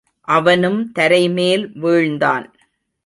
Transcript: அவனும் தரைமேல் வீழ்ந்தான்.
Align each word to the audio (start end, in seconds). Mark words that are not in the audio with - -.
அவனும் 0.27 0.91
தரைமேல் 0.99 1.65
வீழ்ந்தான். 1.81 2.47